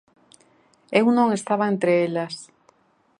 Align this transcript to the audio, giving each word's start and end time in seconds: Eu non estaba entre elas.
Eu 0.99 1.05
non 1.17 1.29
estaba 1.37 1.65
entre 1.73 1.91
elas. 2.07 2.35